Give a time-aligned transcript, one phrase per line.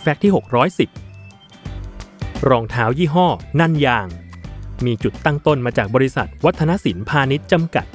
[0.00, 0.32] แฟกต์ที่
[1.24, 3.28] 610 รองเท้ายี่ห้อ
[3.60, 4.08] นันยาง
[4.84, 7.86] มีจุดตั้งต้นมาจากบริษัทวัฒนศิลป์พาณิชย์จำกัด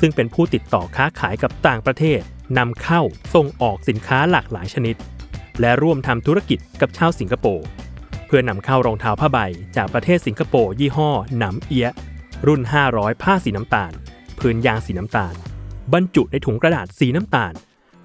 [0.00, 2.20] ซึ่งเป็นผู้ติดต่อค้าขายกับต่างประเทศ
[2.58, 3.00] นำเข้า
[3.34, 4.96] ส่งออกสินค้าหลากหลายชนิด
[5.60, 7.66] และร่วมทำธุรกิจกับชาวสิงคโปร์
[8.26, 9.38] เพื่อนำเข้ารองเท้าผ้าใบ
[9.76, 11.94] จากประเทศสิงคโปร์ยี่ห้อหนำเอียะ
[12.46, 12.60] รุ่น
[12.92, 13.92] 500 ผ้าสีน้ำตาล
[14.38, 15.34] พื้นยางสีน้ำตาล
[15.92, 17.52] บรรจุในถุงกระดาษสีน้ำตาล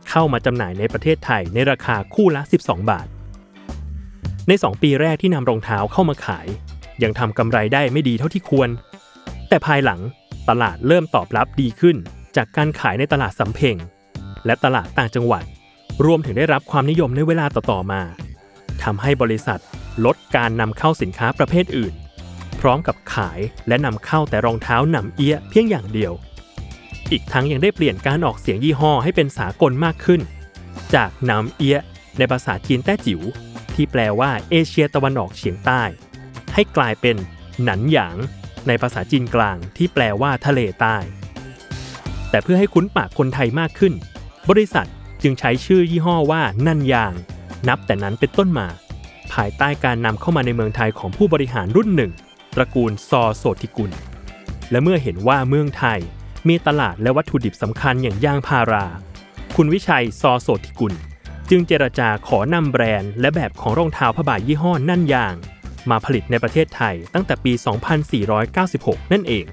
[0.10, 3.08] เข้ามาจำหน่ายในประเทศไทยในราคาคู่ละ 12 บาท
[4.51, 6.47] ใน 2 ปีแรกที่นำรองเท้าเข้ามาขาย
[7.04, 8.69] ยังทำกำไรได้ไม่ดีเท่าที่ควร
[9.50, 10.00] แต่ภายหลัง
[10.50, 11.96] ตลาดเริ่มตอบรับดีขึ้น
[12.36, 13.75] จากการขายในตลาดสำเพ็ง
[14.45, 15.43] และตลาดต่างจังหวัด
[16.06, 18.01] รวมถึงได้รับความนิยมในเวลาต่อๆมา
[18.83, 19.59] ทำให้บริษัท
[20.06, 21.93] ลดการนำเข้าสินค้าประเภทอื่น
[22.59, 26.14] พร้อมกับขายและนำเข้าแต่รองเท้าหนำเอี้ยเพียงอย่างเดียว
[27.11, 30.21] อีกทั้งยังได้เปลี่ยนการออกเสียงยี่ห้อให้เป็นสากลมากขึ้น
[30.95, 31.78] จากหนำเอี้ย
[32.17, 33.22] ในภาษาจีนแต้จิ๋ว
[33.75, 35.84] ที่แปลว่าเอเชียตะวันออกเฉียงใต้
[36.54, 37.16] ให้กลายเป็น
[37.64, 38.18] หนันหยาง
[38.68, 40.98] ในภาษาจีนกลางที่แปลว่าทะเลใต้
[42.30, 43.94] แต่เพื่อให้คุ้นปากคนไทยมากขึ้น
[44.50, 44.88] บริษัท
[45.22, 47.14] จึงใช้ชื่อยี่ห้อว่านันยาง
[47.68, 48.68] นับแต่นั้นเป็นต้นมา
[49.34, 52.12] ภายใต้การนำเข้ามาในเมืองไทยของผู้บริหารรุ่นหนึ่ง
[52.56, 53.92] ตระกูลซอโสธิกุล
[54.72, 56.00] และเมื่อเห็นว่าเมืองไทย
[56.48, 58.86] มีตลาดและวัตถุดิบสำคัญอย่างยางพารา
[59.56, 60.94] คุณวิชัยซอโสธิกุล
[61.54, 65.36] จึงเจรจาขอนำแบรนด์และแบบของรองเท้าผ้าใบยี่ห้อนั่นยาง
[65.90, 67.54] มาผลิตในประเทศไทยตั้งแต่ปี
[68.32, 69.46] 2496 นั่นเอง